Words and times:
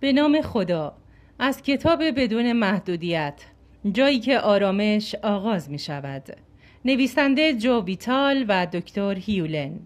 به 0.00 0.12
نام 0.12 0.40
خدا. 0.40 0.96
از 1.38 1.62
کتاب 1.62 2.02
بدون 2.02 2.52
محدودیت 2.52 3.44
جایی 3.92 4.20
که 4.20 4.40
آرامش 4.40 5.14
آغاز 5.14 5.70
می 5.70 5.78
شود 5.78 6.36
نویسنده 6.84 7.54
جو 7.54 7.82
ویتال 7.84 8.44
و 8.48 8.66
دکتر 8.66 9.14
هیولن. 9.14 9.80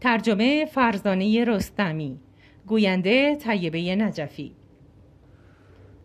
ترجمه 0.00 0.64
فرزانه 0.64 1.44
رستمی. 1.44 2.18
گوینده 2.66 3.36
طیبه 3.36 3.96
نجفی. 3.96 4.52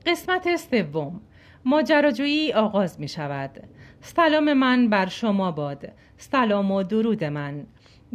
قسمت 0.05 0.55
سوم. 0.55 1.21
ماجراجویی 1.65 2.53
آغاز 2.53 2.99
می 2.99 3.07
شود 3.07 3.63
سلام 4.01 4.53
من 4.53 4.89
بر 4.89 5.05
شما 5.05 5.51
باد. 5.51 5.91
سلام 6.17 6.71
و 6.71 6.83
درود 6.83 7.23
من. 7.23 7.65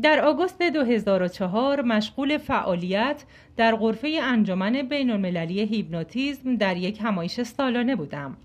در 0.03 0.21
آگوست 0.21 0.63
2004 0.63 1.83
مشغول 1.83 2.39
فعالیت 2.39 3.25
در 3.57 3.77
غرفه 3.77 4.19
انجمن 4.23 4.73
بین 4.83 5.11
المللی 5.11 5.61
هیپنوتیزم 5.61 6.57
در 6.57 6.77
یک 6.77 7.01
همایش 7.03 7.43
سالانه 7.43 7.97
بودم. 7.97 8.37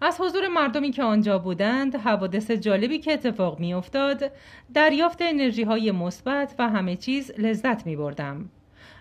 از 0.00 0.20
حضور 0.20 0.48
مردمی 0.48 0.90
که 0.90 1.02
آنجا 1.02 1.38
بودند 1.38 1.96
حوادث 1.96 2.50
جالبی 2.50 2.98
که 2.98 3.12
اتفاق 3.12 3.60
می 3.60 3.74
افتاد 3.74 4.30
دریافت 4.74 5.18
انرژی 5.22 5.62
های 5.62 5.90
مثبت 5.90 6.54
و 6.58 6.68
همه 6.68 6.96
چیز 6.96 7.32
لذت 7.38 7.86
می 7.86 7.96
بردم. 7.96 8.50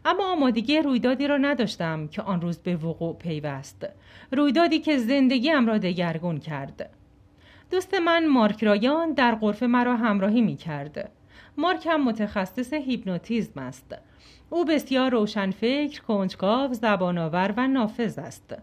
اما 0.06 0.32
آمادگی 0.32 0.80
رویدادی 0.80 1.28
را 1.28 1.38
نداشتم 1.38 2.08
که 2.08 2.22
آن 2.22 2.42
روز 2.42 2.60
به 2.60 2.76
وقوع 2.76 3.16
پیوست 3.16 3.88
رویدادی 4.32 4.80
که 4.80 4.98
زندگیم 4.98 5.68
را 5.68 5.78
دگرگون 5.78 6.38
کرد 6.38 6.90
دوست 7.72 7.94
من 7.94 8.28
مارک 8.28 8.64
رایان 8.64 9.14
در 9.14 9.36
غرفه 9.36 9.68
مرا 9.68 9.96
همراهی 9.96 10.42
می 10.42 10.56
کرد. 10.56 11.12
مارک 11.58 11.88
هم 11.90 12.04
متخصص 12.04 12.74
هیپنوتیزم 12.74 13.60
است. 13.60 13.96
او 14.50 14.66
بسیار 14.66 15.12
روشنفکر، 15.12 16.02
کنجکاو، 16.02 16.74
زبانآور 16.74 17.54
و 17.58 17.68
نافذ 17.68 18.20
است. 18.20 18.56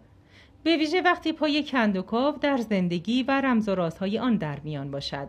به 0.62 0.76
ویژه 0.76 1.02
وقتی 1.02 1.32
پای 1.32 1.62
کندوکاو 1.62 2.38
در 2.38 2.56
زندگی 2.56 3.22
و 3.22 3.40
رمز 3.40 3.68
و 3.68 3.74
رازهای 3.74 4.18
آن 4.18 4.36
در 4.36 4.60
میان 4.64 4.90
باشد. 4.90 5.28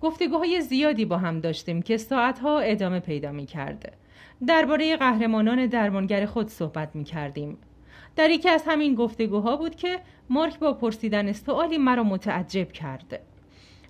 گفتگوهای 0.00 0.60
زیادی 0.60 1.04
با 1.04 1.18
هم 1.18 1.40
داشتیم 1.40 1.82
که 1.82 1.96
ساعتها 1.96 2.60
ادامه 2.60 3.00
پیدا 3.00 3.32
می 3.32 3.46
کرد. 3.46 3.96
درباره 4.46 4.96
قهرمانان 4.96 5.66
درمانگر 5.66 6.26
خود 6.26 6.48
صحبت 6.48 6.96
می 6.96 7.04
کردیم. 7.04 7.58
در 8.16 8.30
یکی 8.30 8.48
از 8.48 8.64
همین 8.66 8.94
گفتگوها 8.94 9.56
بود 9.56 9.76
که 9.76 10.00
مارک 10.30 10.58
با 10.58 10.72
پرسیدن 10.72 11.32
سوالی 11.32 11.78
مرا 11.78 12.02
متعجب 12.02 12.72
کرد 12.72 13.20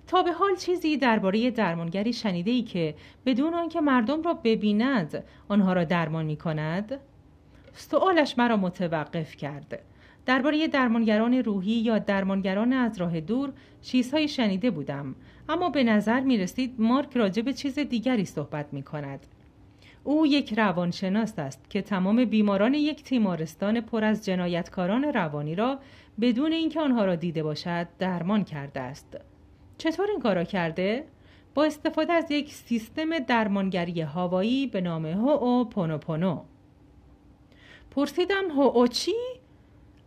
تا 0.07 0.23
به 0.23 0.31
حال 0.31 0.55
چیزی 0.55 0.97
درباره 0.97 1.51
درمانگری 1.51 2.13
شنیده 2.13 2.51
ای 2.51 2.61
که 2.61 2.95
بدون 3.25 3.53
آنکه 3.53 3.81
مردم 3.81 4.21
را 4.21 4.33
ببیند 4.33 5.23
آنها 5.47 5.73
را 5.73 5.83
درمان 5.83 6.25
می 6.25 6.35
کند؟ 6.35 6.99
سوالش 7.73 8.37
مرا 8.37 8.57
متوقف 8.57 9.35
کرد. 9.35 9.79
درباره 10.25 10.67
درمانگران 10.67 11.33
روحی 11.33 11.71
یا 11.71 11.99
درمانگران 11.99 12.73
از 12.73 12.97
راه 12.97 13.19
دور 13.19 13.53
چیزهایی 13.81 14.27
شنیده 14.27 14.71
بودم 14.71 15.15
اما 15.49 15.69
به 15.69 15.83
نظر 15.83 16.19
می 16.19 16.37
رسید 16.37 16.75
مارک 16.77 17.17
راجع 17.17 17.41
به 17.41 17.53
چیز 17.53 17.79
دیگری 17.79 18.25
صحبت 18.25 18.73
می 18.73 18.83
کند. 18.83 19.27
او 20.03 20.27
یک 20.27 20.53
روانشناس 20.59 21.39
است 21.39 21.69
که 21.69 21.81
تمام 21.81 22.25
بیماران 22.25 22.73
یک 22.73 23.03
تیمارستان 23.03 23.81
پر 23.81 24.03
از 24.03 24.25
جنایتکاران 24.25 25.03
روانی 25.03 25.55
را 25.55 25.79
بدون 26.21 26.51
اینکه 26.51 26.81
آنها 26.81 27.05
را 27.05 27.15
دیده 27.15 27.43
باشد 27.43 27.87
درمان 27.99 28.43
کرده 28.43 28.79
است. 28.79 29.17
چطور 29.77 30.09
این 30.09 30.19
کارا 30.19 30.43
کرده؟ 30.43 31.05
با 31.53 31.63
استفاده 31.63 32.13
از 32.13 32.31
یک 32.31 32.53
سیستم 32.53 33.19
درمانگری 33.19 34.01
هوایی 34.01 34.67
به 34.67 34.81
نام 34.81 35.05
هو 35.05 35.65
پونو 35.65 35.97
پونو 35.97 36.41
پرسیدم 37.91 38.51
هو 38.57 38.87
چی؟ 38.87 39.15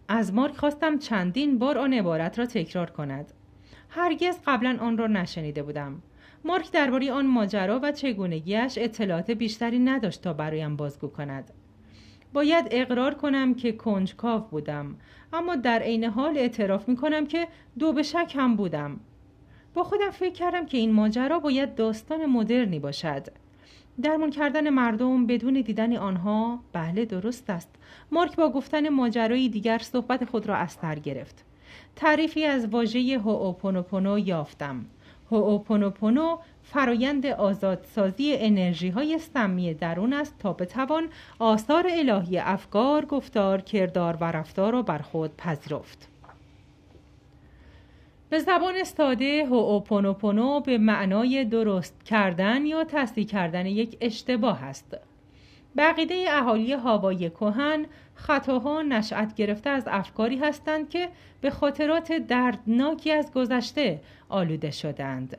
از 0.08 0.34
مارک 0.34 0.56
خواستم 0.56 0.98
چندین 0.98 1.58
بار 1.58 1.78
آن 1.78 1.92
عبارت 1.92 2.38
را 2.38 2.46
تکرار 2.46 2.90
کند. 2.90 3.32
هرگز 3.88 4.38
قبلا 4.46 4.76
آن 4.80 4.98
را 4.98 5.06
نشنیده 5.06 5.62
بودم. 5.62 6.02
مارک 6.46 6.70
درباره 6.72 7.12
آن 7.12 7.26
ماجرا 7.26 7.80
و 7.82 7.92
چگونگیش 7.92 8.78
اطلاعات 8.78 9.30
بیشتری 9.30 9.78
نداشت 9.78 10.22
تا 10.22 10.32
برایم 10.32 10.76
بازگو 10.76 11.08
کند. 11.08 11.50
باید 12.32 12.68
اقرار 12.70 13.14
کنم 13.14 13.54
که 13.54 13.72
کنجکاو 13.72 14.40
بودم 14.40 14.96
اما 15.32 15.56
در 15.56 15.78
عین 15.78 16.04
حال 16.04 16.38
اعتراف 16.38 16.88
می 16.88 16.96
کنم 16.96 17.26
که 17.26 17.48
دو 17.78 17.92
به 17.92 18.02
شک 18.02 18.32
هم 18.38 18.56
بودم. 18.56 19.00
با 19.74 19.84
خودم 19.84 20.10
فکر 20.10 20.32
کردم 20.32 20.66
که 20.66 20.78
این 20.78 20.92
ماجرا 20.92 21.38
باید 21.38 21.74
داستان 21.74 22.26
مدرنی 22.26 22.78
باشد. 22.78 23.26
درمان 24.02 24.30
کردن 24.30 24.70
مردم 24.70 25.26
بدون 25.26 25.60
دیدن 25.60 25.96
آنها 25.96 26.60
بله 26.72 27.04
درست 27.04 27.50
است. 27.50 27.68
مارک 28.12 28.36
با 28.36 28.50
گفتن 28.50 28.88
ماجرایی 28.88 29.48
دیگر 29.48 29.78
صحبت 29.78 30.24
خود 30.24 30.46
را 30.46 30.56
از 30.56 30.72
سر 30.72 30.94
گرفت. 30.94 31.44
تعریفی 31.96 32.44
از 32.44 32.66
واژه 32.66 33.18
هوپونوپونو 33.18 34.18
یافتم. 34.18 34.84
هوپونوپونو 35.40 36.38
فرایند 36.62 37.26
آزادسازی 37.26 38.36
انرژی 38.38 38.88
های 38.88 39.18
سمی 39.18 39.74
درون 39.74 40.12
است 40.12 40.38
تا 40.38 40.52
بتوان 40.52 41.08
آثار 41.38 41.86
الهی 41.90 42.38
افکار، 42.38 43.04
گفتار، 43.04 43.60
کردار 43.60 44.16
و 44.20 44.24
رفتار 44.24 44.72
را 44.72 44.82
بر 44.82 44.98
خود 44.98 45.36
پذیرفت. 45.36 46.08
به 48.30 48.38
زبان 48.38 48.84
ساده 48.84 49.46
هوپونوپونو 49.46 50.60
به 50.60 50.78
معنای 50.78 51.44
درست 51.44 52.04
کردن 52.04 52.66
یا 52.66 52.84
تصدیح 52.84 53.26
کردن 53.26 53.66
یک 53.66 53.96
اشتباه 54.00 54.64
است. 54.64 54.96
بقیده 55.76 56.24
اهالی 56.28 56.72
هاوای 56.72 57.30
کهن 57.30 57.86
خطاها 58.14 58.82
نشأت 58.82 59.34
گرفته 59.34 59.70
از 59.70 59.84
افکاری 59.86 60.38
هستند 60.38 60.88
که 60.88 61.08
به 61.40 61.50
خاطرات 61.50 62.12
دردناکی 62.12 63.12
از 63.12 63.32
گذشته 63.32 64.00
آلوده 64.28 64.70
شدند. 64.70 65.36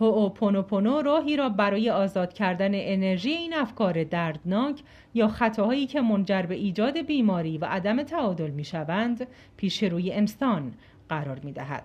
هوپونوپونو 0.00 1.02
راهی 1.02 1.36
را 1.36 1.48
برای 1.48 1.90
آزاد 1.90 2.32
کردن 2.32 2.70
انرژی 2.74 3.30
این 3.30 3.54
افکار 3.54 4.04
دردناک 4.04 4.82
یا 5.14 5.28
خطاهایی 5.28 5.86
که 5.86 6.00
منجر 6.00 6.42
به 6.42 6.54
ایجاد 6.54 6.98
بیماری 6.98 7.58
و 7.58 7.64
عدم 7.64 8.02
تعادل 8.02 8.50
می 8.50 8.64
شوند 8.64 9.26
پیش 9.56 9.82
روی 9.82 10.12
انسان 10.12 10.74
قرار 11.08 11.40
می 11.42 11.52
دهد. 11.52 11.84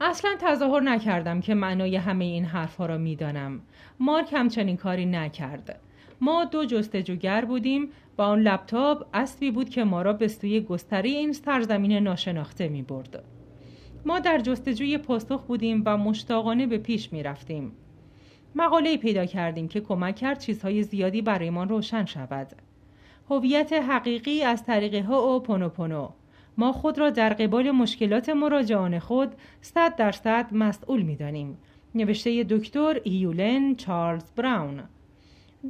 اصلا 0.00 0.30
تظاهر 0.40 0.80
نکردم 0.80 1.40
که 1.40 1.54
معنای 1.54 1.96
همه 1.96 2.24
این 2.24 2.44
حرفها 2.44 2.86
را 2.86 2.98
می 2.98 3.16
دانم. 3.16 3.60
مارک 4.00 4.32
همچنین 4.32 4.76
کاری 4.76 5.06
نکرد. 5.06 5.80
ما 6.20 6.44
دو 6.44 6.64
جستجوگر 6.64 7.44
بودیم 7.44 7.88
و 8.18 8.22
آن 8.22 8.40
لپتاپ 8.40 9.06
اسبی 9.14 9.50
بود 9.50 9.68
که 9.68 9.84
ما 9.84 10.02
را 10.02 10.12
به 10.12 10.28
سوی 10.28 10.60
گستری 10.60 11.10
این 11.10 11.32
سرزمین 11.32 11.92
ناشناخته 11.92 12.68
می 12.68 12.82
برد. 12.82 13.24
ما 14.04 14.18
در 14.18 14.38
جستجوی 14.38 14.98
پاسخ 14.98 15.42
بودیم 15.42 15.82
و 15.86 15.96
مشتاقانه 15.96 16.66
به 16.66 16.78
پیش 16.78 17.12
می 17.12 17.22
رفتیم. 17.22 17.72
مقاله 18.54 18.96
پیدا 18.96 19.26
کردیم 19.26 19.68
که 19.68 19.80
کمک 19.80 20.16
کرد 20.16 20.38
چیزهای 20.38 20.82
زیادی 20.82 21.22
برایمان 21.22 21.68
روشن 21.68 22.04
شود. 22.04 22.52
هویت 23.30 23.72
حقیقی 23.72 24.42
از 24.42 24.64
طریق 24.64 25.04
ها 25.04 25.28
و 25.28 25.40
پونو 25.40 26.08
ما 26.58 26.72
خود 26.72 26.98
را 26.98 27.10
در 27.10 27.32
قبال 27.32 27.70
مشکلات 27.70 28.28
مراجعان 28.28 28.98
خود 28.98 29.34
صد 29.60 29.96
درصد 29.96 30.46
مسئول 30.52 31.02
می 31.02 31.16
دانیم. 31.16 31.58
نوشته 31.94 32.44
دکتر 32.44 33.00
ایولن 33.04 33.74
چارلز 33.74 34.30
براون 34.36 34.82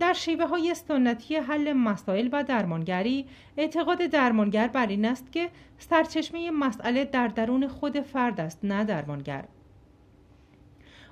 در 0.00 0.12
شیوه 0.12 0.46
های 0.46 0.74
سنتی 0.74 1.36
حل 1.36 1.72
مسائل 1.72 2.28
و 2.32 2.44
درمانگری 2.44 3.26
اعتقاد 3.56 4.06
درمانگر 4.06 4.68
بر 4.68 4.86
این 4.86 5.04
است 5.04 5.32
که 5.32 5.50
سرچشمه 5.78 6.50
مسئله 6.50 7.04
در 7.04 7.28
درون 7.28 7.68
خود 7.68 8.00
فرد 8.00 8.40
است 8.40 8.60
نه 8.62 8.84
درمانگر. 8.84 9.44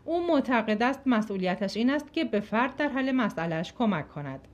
او 0.04 0.26
معتقد 0.26 0.82
است 0.82 1.00
مسئولیتش 1.06 1.76
این 1.76 1.90
است 1.90 2.12
که 2.12 2.24
به 2.24 2.40
فرد 2.40 2.76
در 2.76 2.88
حل 2.88 3.12
مسئلهش 3.12 3.72
کمک 3.72 4.08
کند. 4.08 4.48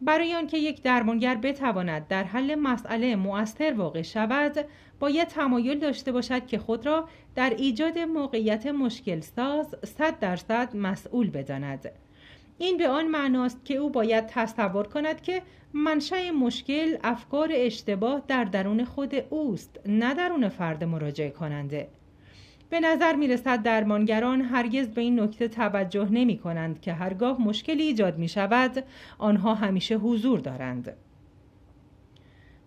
برای 0.00 0.34
آنکه 0.34 0.58
یک 0.58 0.82
درمانگر 0.82 1.34
بتواند 1.34 2.08
در 2.08 2.24
حل 2.24 2.54
مسئله 2.54 3.16
مؤثر 3.16 3.72
واقع 3.72 4.02
شود 4.02 4.66
باید 5.00 5.28
تمایل 5.28 5.78
داشته 5.78 6.12
باشد 6.12 6.46
که 6.46 6.58
خود 6.58 6.86
را 6.86 7.08
در 7.34 7.50
ایجاد 7.50 7.98
موقعیت 7.98 8.66
مشکل 8.66 9.20
ساز 9.20 9.74
صد 9.84 10.18
درصد 10.18 10.76
مسئول 10.76 11.30
بداند. 11.30 11.90
این 12.58 12.76
به 12.76 12.88
آن 12.88 13.06
معناست 13.06 13.64
که 13.64 13.74
او 13.74 13.90
باید 13.90 14.26
تصور 14.26 14.86
کند 14.86 15.22
که 15.22 15.42
منشأ 15.72 16.30
مشکل 16.30 16.96
افکار 17.04 17.50
اشتباه 17.52 18.22
در 18.28 18.44
درون 18.44 18.84
خود 18.84 19.14
اوست 19.30 19.80
نه 19.86 20.14
درون 20.14 20.48
فرد 20.48 20.84
مراجعه 20.84 21.30
کننده. 21.30 21.88
به 22.70 22.80
نظر 22.80 23.16
می 23.16 23.28
رسد 23.28 23.62
درمانگران 23.62 24.40
هرگز 24.40 24.88
به 24.88 25.00
این 25.00 25.20
نکته 25.20 25.48
توجه 25.48 26.08
نمی 26.10 26.38
کنند 26.38 26.80
که 26.80 26.92
هرگاه 26.92 27.42
مشکلی 27.42 27.82
ایجاد 27.82 28.18
می 28.18 28.28
شود 28.28 28.84
آنها 29.18 29.54
همیشه 29.54 29.96
حضور 29.96 30.40
دارند. 30.40 30.96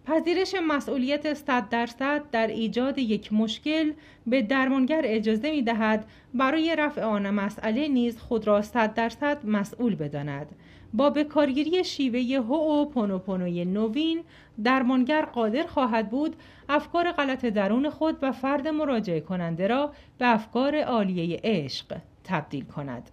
پذیرش 0.07 0.55
مسئولیت 0.67 1.33
100 1.33 1.69
درصد 1.69 2.21
در 2.31 2.47
ایجاد 2.47 2.97
یک 2.97 3.33
مشکل 3.33 3.91
به 4.27 4.41
درمانگر 4.41 5.01
اجازه 5.05 5.51
می 5.51 5.61
دهد 5.61 6.05
برای 6.33 6.75
رفع 6.75 7.03
آن 7.03 7.29
مسئله 7.29 7.87
نیز 7.87 8.19
خود 8.19 8.47
را 8.47 8.61
100 8.61 8.93
درصد 8.93 9.45
مسئول 9.45 9.95
بداند. 9.95 10.47
با 10.93 11.09
به 11.09 11.23
کارگیری 11.23 11.83
شیوه 11.83 12.45
هو 12.45 12.85
پونوپونوی 12.85 13.65
نوین 13.65 14.23
درمانگر 14.63 15.21
قادر 15.21 15.63
خواهد 15.63 16.09
بود 16.09 16.35
افکار 16.69 17.11
غلط 17.11 17.45
درون 17.45 17.89
خود 17.89 18.17
و 18.21 18.31
فرد 18.31 18.67
مراجعه 18.67 19.19
کننده 19.19 19.67
را 19.67 19.93
به 20.17 20.27
افکار 20.33 20.81
عالیه 20.81 21.39
عشق 21.43 21.97
تبدیل 22.23 22.65
کند. 22.65 23.09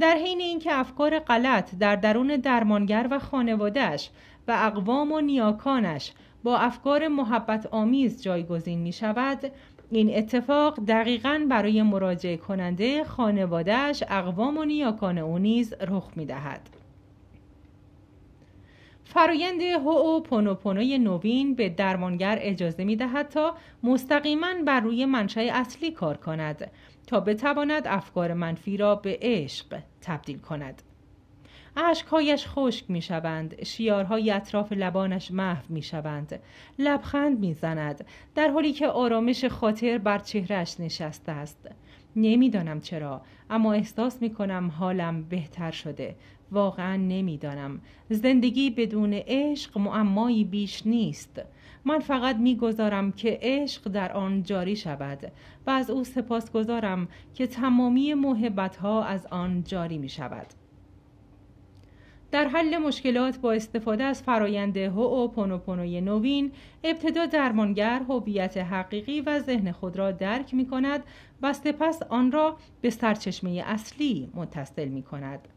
در 0.00 0.14
حین 0.14 0.40
اینکه 0.40 0.78
افکار 0.78 1.18
غلط 1.18 1.74
در 1.74 1.96
درون 1.96 2.36
درمانگر 2.36 3.08
و 3.10 3.18
خانوادهش 3.18 4.10
و 4.48 4.52
اقوام 4.58 5.12
و 5.12 5.20
نیاکانش 5.20 6.12
با 6.44 6.58
افکار 6.58 7.08
محبت 7.08 7.66
آمیز 7.66 8.22
جایگزین 8.22 8.78
می 8.78 8.92
شود 8.92 9.52
این 9.90 10.16
اتفاق 10.16 10.80
دقیقا 10.88 11.46
برای 11.50 11.82
مراجعه 11.82 12.36
کننده 12.36 13.04
خانوادهش 13.04 14.02
اقوام 14.08 14.58
و 14.58 14.64
نیاکان 14.64 15.18
او 15.18 15.38
نیز 15.38 15.74
رخ 15.80 16.10
می 16.16 16.26
دهد. 16.26 16.60
فرایند 19.04 19.62
هو 19.62 20.20
پونوپونوی 20.20 20.98
نوین 20.98 21.54
به 21.54 21.68
درمانگر 21.68 22.38
اجازه 22.40 22.84
می 22.84 22.96
دهد 22.96 23.28
تا 23.28 23.54
مستقیما 23.82 24.54
بر 24.66 24.80
روی 24.80 25.04
منشأ 25.04 25.40
اصلی 25.40 25.90
کار 25.90 26.16
کند 26.16 26.70
تا 27.06 27.20
بتواند 27.20 27.82
افکار 27.86 28.32
منفی 28.32 28.76
را 28.76 28.94
به 28.94 29.18
عشق 29.22 29.78
تبدیل 30.00 30.38
کند. 30.38 30.82
اشکهایش 31.76 32.46
خشک 32.46 32.90
می 32.90 33.02
شوند 33.02 33.62
شیارهای 33.64 34.30
اطراف 34.30 34.72
لبانش 34.72 35.30
محو 35.30 35.64
می 35.68 35.82
شوند 35.82 36.40
لبخند 36.78 37.38
می 37.38 37.54
زند 37.54 38.04
در 38.34 38.48
حالی 38.48 38.72
که 38.72 38.88
آرامش 38.88 39.44
خاطر 39.44 39.98
بر 39.98 40.18
چهرش 40.18 40.80
نشسته 40.80 41.32
است. 41.32 41.70
نمی‌دانم 42.16 42.80
چرا 42.80 43.22
اما 43.50 43.72
احساس 43.72 44.22
می 44.22 44.30
کنم 44.30 44.72
حالم 44.78 45.22
بهتر 45.22 45.70
شده. 45.70 46.16
واقعا 46.52 46.96
نمی‌دانم. 46.96 47.80
زندگی 48.10 48.70
بدون 48.70 49.12
عشق 49.14 49.78
معمایی 49.78 50.44
بیش 50.44 50.86
نیست. 50.86 51.42
من 51.84 51.98
فقط 51.98 52.36
می‌گذارم 52.36 53.12
که 53.12 53.38
عشق 53.42 53.88
در 53.88 54.12
آن 54.12 54.42
جاری 54.42 54.76
شود 54.76 55.32
و 55.66 55.70
از 55.70 55.90
او 55.90 56.04
سپاس 56.04 56.52
گذارم 56.52 57.08
که 57.34 57.46
تمامی 57.46 58.14
محبت 58.14 58.76
ها 58.76 59.04
از 59.04 59.26
آن 59.26 59.64
جاری 59.64 59.98
می 59.98 60.08
شود 60.08 60.46
در 62.34 62.48
حل 62.48 62.78
مشکلات 62.78 63.38
با 63.38 63.52
استفاده 63.52 64.04
از 64.04 64.22
فرایند 64.22 64.76
هو 64.76 65.28
پونوپونوی 65.28 66.00
نوین 66.00 66.52
ابتدا 66.84 67.26
درمانگر 67.26 68.02
هویت 68.08 68.56
حقیقی 68.56 69.20
و 69.20 69.40
ذهن 69.40 69.72
خود 69.72 69.96
را 69.96 70.12
درک 70.12 70.54
می 70.54 70.66
کند 70.66 71.02
و 71.42 71.52
سپس 71.52 72.02
آن 72.02 72.32
را 72.32 72.56
به 72.80 72.90
سرچشمه 72.90 73.62
اصلی 73.66 74.30
متصل 74.34 74.88
می 74.88 75.02
کند 75.02 75.48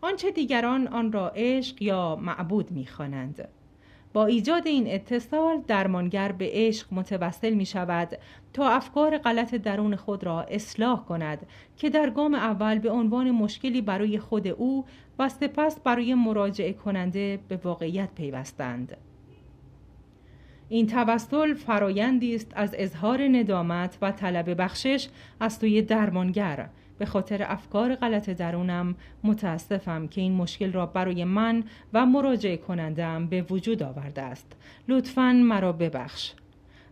آنچه 0.00 0.30
دیگران 0.30 0.86
آن 0.88 1.12
را 1.12 1.32
عشق 1.36 1.82
یا 1.82 2.16
معبود 2.16 2.70
می 2.70 2.86
خوانند. 2.86 3.48
با 4.16 4.26
ایجاد 4.26 4.66
این 4.66 4.86
اتصال 4.88 5.62
درمانگر 5.66 6.32
به 6.32 6.50
عشق 6.52 6.86
متوسل 6.92 7.54
می 7.54 7.66
شود 7.66 8.18
تا 8.52 8.68
افکار 8.68 9.18
غلط 9.18 9.54
درون 9.54 9.96
خود 9.96 10.24
را 10.24 10.42
اصلاح 10.42 11.04
کند 11.04 11.46
که 11.76 11.90
در 11.90 12.10
گام 12.10 12.34
اول 12.34 12.78
به 12.78 12.90
عنوان 12.90 13.30
مشکلی 13.30 13.80
برای 13.80 14.18
خود 14.18 14.48
او 14.48 14.84
و 15.18 15.28
سپس 15.28 15.80
برای 15.80 16.14
مراجعه 16.14 16.72
کننده 16.72 17.38
به 17.48 17.56
واقعیت 17.56 18.08
پیوستند. 18.14 18.96
این 20.68 20.86
توسل 20.86 21.54
فرایندی 21.54 22.34
است 22.34 22.52
از 22.54 22.74
اظهار 22.78 23.22
ندامت 23.22 23.98
و 24.02 24.12
طلب 24.12 24.62
بخشش 24.62 25.08
از 25.40 25.52
سوی 25.52 25.82
درمانگر 25.82 26.68
به 26.98 27.06
خاطر 27.06 27.42
افکار 27.48 27.94
غلط 27.94 28.30
درونم 28.30 28.94
متاسفم 29.24 30.08
که 30.08 30.20
این 30.20 30.32
مشکل 30.32 30.72
را 30.72 30.86
برای 30.86 31.24
من 31.24 31.64
و 31.92 32.06
مراجعه 32.06 32.56
کنندم 32.56 33.26
به 33.26 33.42
وجود 33.42 33.82
آورده 33.82 34.22
است. 34.22 34.56
لطفا 34.88 35.32
مرا 35.32 35.72
ببخش. 35.72 36.32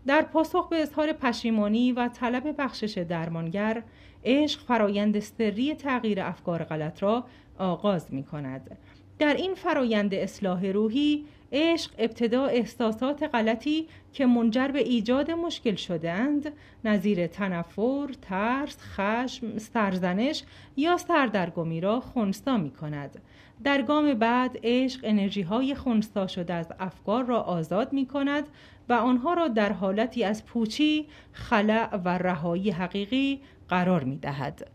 در 0.06 0.23
پاسخ 0.23 0.69
به 0.69 0.83
اظهار 0.83 1.12
پشیمانی 1.12 1.93
و 1.93 2.09
طلب 2.09 2.55
بخشش 2.59 2.99
درمانگر 2.99 3.83
عشق 4.25 4.61
فرایند 4.61 5.19
سری 5.19 5.75
تغییر 5.75 6.21
افکار 6.21 6.65
غلط 6.65 7.03
را 7.03 7.25
آغاز 7.59 8.15
می 8.15 8.25
کند 8.25 8.79
در 9.19 9.35
این 9.35 9.55
فرایند 9.55 10.15
اصلاح 10.15 10.67
روحی 10.67 11.25
عشق 11.55 11.91
ابتدا 11.99 12.47
احساسات 12.47 13.23
غلطی 13.23 13.87
که 14.12 14.27
منجر 14.27 14.69
به 14.69 14.79
ایجاد 14.79 15.31
مشکل 15.31 15.75
شدهاند 15.75 16.53
نظیر 16.85 17.27
تنفر، 17.27 18.06
ترس، 18.23 18.77
خشم، 18.79 19.59
سرزنش 19.59 20.43
یا 20.77 20.97
سردرگمی 20.97 21.81
را 21.81 22.01
خونسا 22.01 22.56
می 22.56 22.71
کند. 22.71 23.23
در 23.65 23.83
گام 23.83 24.15
بعد 24.15 24.59
عشق 24.62 25.01
انرژی 25.05 25.43
های 25.43 25.75
خونسا 25.75 26.27
شده 26.27 26.55
از 26.55 26.73
افکار 26.81 27.25
را 27.25 27.41
آزاد 27.41 27.93
می 27.93 28.06
کند 28.06 28.45
و 28.89 28.93
آنها 28.93 29.35
را 29.35 29.49
در 29.49 29.73
حالتی 29.73 30.25
از 30.25 30.45
پوچی، 30.45 31.06
خلع 31.33 31.97
و 31.97 32.09
رهایی 32.09 32.71
حقیقی 32.71 33.41
قرار 33.69 34.05
می 34.05 34.17
دهد. 34.17 34.71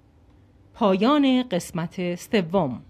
پایان 0.74 1.44
قسمت 1.44 2.16
سوم 2.16 2.82